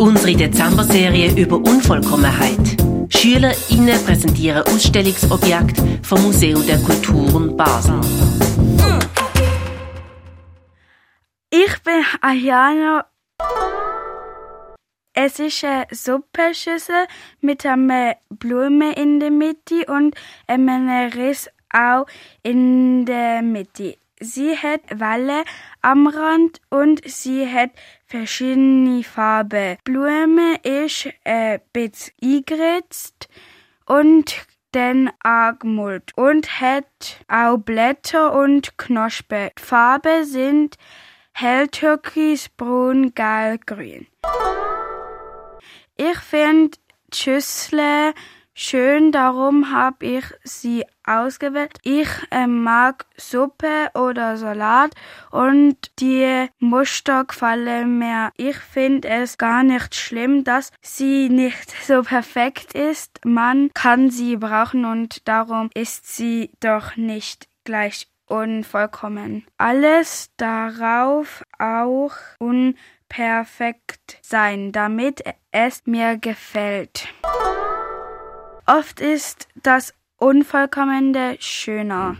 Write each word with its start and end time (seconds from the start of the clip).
Unsere 0.00 0.34
Dezember-Serie 0.34 1.38
über 1.38 1.56
Unvollkommenheit. 1.58 2.56
SchülerInnen 3.10 4.02
präsentieren 4.06 4.62
Ausstellungsobjekte 4.66 6.00
vom 6.02 6.22
Museum 6.22 6.66
der 6.66 6.78
Kulturen 6.78 7.54
Basel. 7.54 8.00
Ich 11.50 11.82
bin 11.82 12.02
Ayana. 12.22 13.04
Es 15.12 15.38
ist 15.38 15.64
eine 15.64 15.86
Suppenschüssel 15.90 17.06
mit 17.42 17.66
einer 17.66 18.16
Blume 18.30 18.94
in 18.94 19.20
der 19.20 19.30
Mitte 19.30 19.84
und 19.86 20.14
einem 20.46 21.10
Riss 21.12 21.50
auch 21.74 22.06
in 22.42 23.04
der 23.04 23.42
Mitte. 23.42 23.99
Sie 24.22 24.54
hat 24.54 24.82
Welle 24.90 25.44
am 25.80 26.06
Rand 26.06 26.60
und 26.68 27.00
sie 27.08 27.50
hat 27.50 27.70
verschiedene 28.04 29.02
Farben. 29.02 29.78
Blume 29.82 30.56
ist 30.62 31.08
bisschen 31.72 32.12
eingeritzt 32.22 33.30
und 33.86 34.46
dann 34.72 35.10
angemalt 35.20 36.12
und 36.16 36.60
hat 36.60 37.24
auch 37.28 37.56
Blätter 37.56 38.38
und 38.38 38.76
Knospen. 38.76 39.50
Die 39.58 39.62
Farben 39.62 40.24
sind 40.26 40.76
hell 41.32 41.68
türkis, 41.68 42.50
braun, 42.50 43.14
gelb, 43.14 43.66
grün. 43.66 44.06
Ich 45.96 46.18
finde 46.18 46.76
Schüssel 47.12 48.12
schön, 48.60 49.10
darum 49.10 49.72
habe 49.72 50.06
ich 50.06 50.24
sie 50.44 50.84
ausgewählt. 51.04 51.78
Ich 51.82 52.08
äh, 52.30 52.46
mag 52.46 53.06
Suppe 53.16 53.90
oder 53.94 54.36
Salat 54.36 54.92
und 55.30 55.76
die 55.98 56.46
Muster 56.58 57.24
gefallen 57.24 57.98
mir. 57.98 58.30
Ich 58.36 58.56
finde 58.56 59.08
es 59.08 59.38
gar 59.38 59.62
nicht 59.62 59.94
schlimm, 59.94 60.44
dass 60.44 60.72
sie 60.82 61.28
nicht 61.28 61.70
so 61.86 62.02
perfekt 62.02 62.74
ist. 62.74 63.20
Man 63.24 63.70
kann 63.74 64.10
sie 64.10 64.36
brauchen 64.36 64.84
und 64.84 65.26
darum 65.26 65.70
ist 65.74 66.14
sie 66.14 66.50
doch 66.60 66.96
nicht 66.96 67.48
gleich 67.64 68.08
unvollkommen. 68.26 69.46
Alles 69.58 70.30
darauf 70.36 71.42
auch 71.58 72.12
unperfekt 72.38 74.18
sein, 74.22 74.70
damit 74.70 75.24
es 75.50 75.82
mir 75.86 76.16
gefällt. 76.16 77.08
Oft 78.72 79.00
ist 79.00 79.48
das 79.64 79.94
Unvollkommene 80.16 81.38
schöner. 81.40 82.16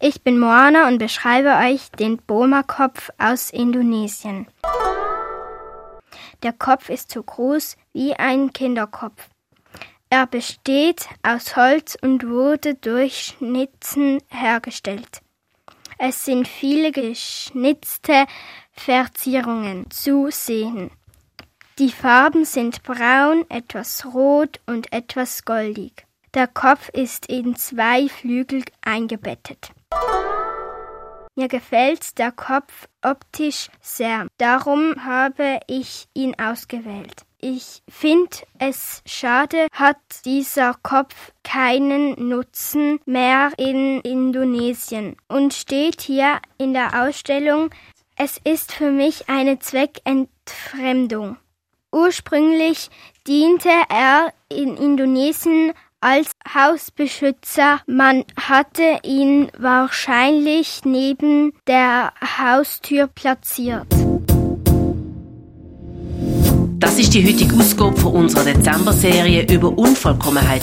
Ich 0.00 0.24
bin 0.24 0.40
Moana 0.40 0.88
und 0.88 0.98
beschreibe 0.98 1.50
euch 1.50 1.92
den 1.92 2.16
Boma-Kopf 2.16 3.10
aus 3.18 3.50
Indonesien. 3.50 4.48
Der 6.42 6.52
Kopf 6.52 6.88
ist 6.88 7.12
so 7.12 7.22
groß 7.22 7.76
wie 7.92 8.14
ein 8.14 8.52
Kinderkopf. 8.52 9.28
Er 10.10 10.26
besteht 10.26 11.08
aus 11.22 11.54
Holz 11.54 11.96
und 12.02 12.28
wurde 12.28 12.74
durch 12.74 13.36
Schnitzen 13.38 14.20
hergestellt. 14.26 15.20
Es 15.98 16.24
sind 16.24 16.48
viele 16.48 16.90
geschnitzte 16.90 18.26
Verzierungen 18.72 19.88
zu 19.92 20.32
sehen. 20.32 20.90
Die 21.78 21.92
Farben 21.92 22.44
sind 22.44 22.82
braun, 22.82 23.44
etwas 23.48 24.04
rot 24.04 24.58
und 24.66 24.92
etwas 24.92 25.44
goldig. 25.44 26.06
Der 26.34 26.48
Kopf 26.48 26.88
ist 26.88 27.26
in 27.26 27.54
zwei 27.54 28.08
Flügel 28.08 28.64
eingebettet. 28.82 29.70
Mir 31.36 31.46
gefällt 31.46 32.18
der 32.18 32.32
Kopf 32.32 32.88
optisch 33.00 33.68
sehr, 33.80 34.26
darum 34.38 35.04
habe 35.04 35.60
ich 35.68 36.08
ihn 36.14 36.34
ausgewählt. 36.40 37.22
Ich 37.40 37.84
finde 37.88 38.36
es 38.58 39.00
schade, 39.06 39.68
hat 39.70 39.98
dieser 40.24 40.74
Kopf 40.82 41.30
keinen 41.44 42.28
Nutzen 42.28 42.98
mehr 43.06 43.52
in 43.56 44.00
Indonesien 44.00 45.16
und 45.28 45.54
steht 45.54 46.00
hier 46.00 46.40
in 46.58 46.72
der 46.72 47.04
Ausstellung. 47.04 47.70
Es 48.16 48.36
ist 48.42 48.72
für 48.72 48.90
mich 48.90 49.28
eine 49.28 49.60
Zweckentfremdung. 49.60 51.36
Ursprünglich 51.98 52.90
diente 53.26 53.70
er 53.88 54.32
in 54.48 54.76
Indonesien 54.76 55.72
als 56.00 56.30
Hausbeschützer. 56.54 57.80
Man 57.88 58.24
hatte 58.36 59.00
ihn 59.02 59.50
wahrscheinlich 59.58 60.82
neben 60.84 61.54
der 61.66 62.12
Haustür 62.38 63.08
platziert. 63.08 63.86
Das 66.78 67.00
ist 67.00 67.14
die 67.14 67.26
heutige 67.26 67.56
Ausgabe 67.56 67.96
von 67.96 68.12
unserer 68.12 68.44
Dezember-Serie 68.44 69.52
über 69.52 69.76
Unvollkommenheit. 69.76 70.62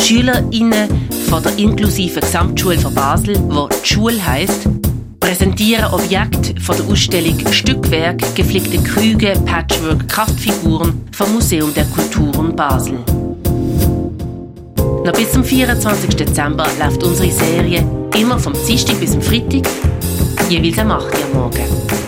SchülerInnen 0.00 1.10
von 1.28 1.42
der 1.42 1.58
inklusiven 1.58 2.22
Gesamtschule 2.22 2.78
von 2.78 2.94
Basel, 2.94 3.36
wo 3.50 3.68
die 3.68 3.86
Schule 3.86 4.24
heisst, 4.24 4.66
präsentieren 5.34 5.92
Objekte 5.92 6.60
von 6.60 6.76
der 6.76 6.86
Ausstellung 6.86 7.36
Stückwerk, 7.50 8.22
geflickte 8.36 8.78
Krüge, 8.78 9.32
Patchwork, 9.44 10.08
Kraftfiguren 10.08 11.08
vom 11.10 11.32
Museum 11.32 11.74
der 11.74 11.86
Kulturen 11.86 12.54
Basel. 12.54 13.00
Noch 14.76 15.12
bis 15.12 15.32
zum 15.32 15.42
24. 15.42 16.14
Dezember 16.14 16.68
läuft 16.78 17.02
unsere 17.02 17.32
Serie 17.32 17.84
immer 18.16 18.38
vom 18.38 18.52
Dienstag 18.64 19.00
bis 19.00 19.10
zum 19.10 19.22
Freitag, 19.22 19.68
jeweils 20.48 20.78
am 20.78 20.92
8 20.92 21.04
Uhr 21.04 21.34
morgen. 21.34 22.03